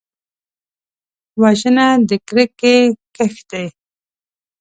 [1.41, 2.77] وژنه د کرکې
[3.15, 3.65] کښت دی